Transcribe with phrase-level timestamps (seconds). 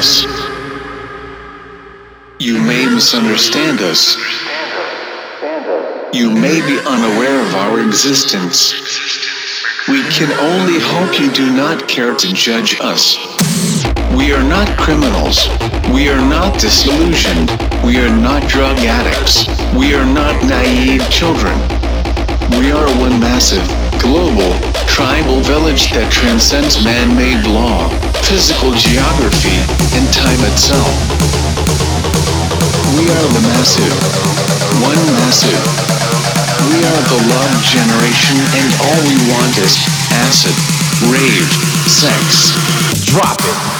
[0.00, 0.24] us.
[2.38, 4.16] You may misunderstand us.
[6.14, 8.72] You may be unaware of our existence.
[9.88, 13.18] We can only hope you do not care to judge us.
[14.16, 15.48] We are not criminals.
[15.92, 17.50] We are not disillusioned.
[17.84, 19.46] We are not drug addicts.
[19.76, 21.58] We are not naive children.
[22.58, 23.66] We are one massive,
[24.00, 24.69] global,
[25.00, 27.88] tribal village that transcends man-made law,
[28.20, 29.56] physical geography,
[29.96, 30.92] and time itself.
[32.92, 33.96] We are the massive.
[34.84, 35.64] One massive.
[36.68, 39.72] We are the love generation and all we want is
[40.20, 40.52] acid,
[41.08, 41.48] rave,
[41.88, 42.52] sex.
[43.08, 43.79] Drop it.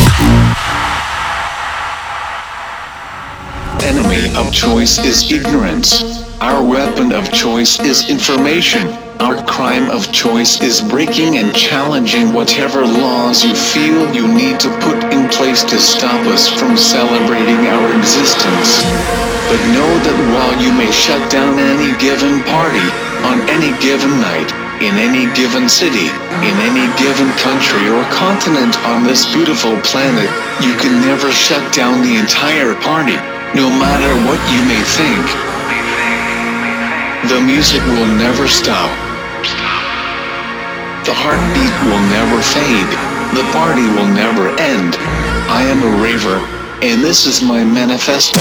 [3.79, 6.03] enemy of choice is ignorance.
[6.41, 8.87] Our weapon of choice is information.
[9.21, 14.69] Our crime of choice is breaking and challenging whatever laws you feel you need to
[14.81, 18.81] put in place to stop us from celebrating our existence.
[19.47, 22.87] But know that while you may shut down any given party,
[23.29, 24.49] on any given night,
[24.81, 26.09] in any given city,
[26.41, 30.29] in any given country or continent on this beautiful planet,
[30.65, 33.13] you can never shut down the entire party,
[33.53, 35.25] no matter what you may think.
[37.29, 38.89] The music will never stop.
[41.03, 42.91] The heartbeat will never fade.
[43.35, 44.95] The party will never end.
[45.51, 46.37] I am a raver,
[46.81, 48.39] and this is my manifesto.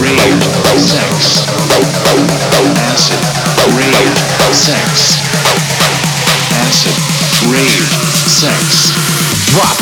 [0.00, 0.42] Rave,
[0.78, 1.44] sex,
[2.88, 3.20] acid,
[3.76, 4.16] rave,
[4.52, 5.20] sex,
[6.52, 6.96] acid,
[7.50, 7.86] rave,
[8.28, 8.92] sex.
[9.52, 9.78] Drop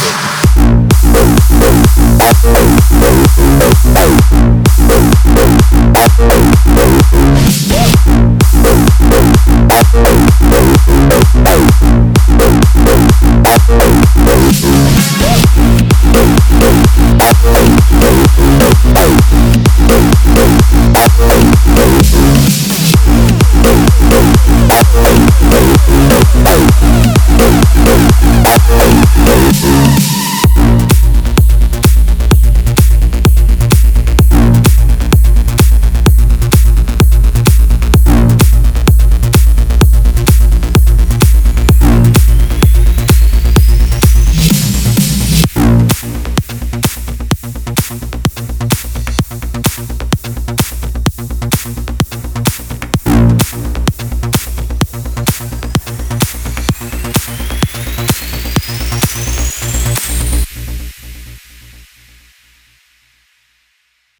[3.70, 3.73] it.
[28.56, 29.03] Thank